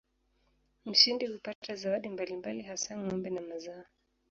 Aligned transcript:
Mshindi 0.85 1.27
hupata 1.27 1.71
zawadi 1.81 2.07
mbalimbali 2.09 2.61
hasa 2.69 2.91
ng'ombe 2.97 3.29
na 3.29 3.41
mazao. 3.41 3.85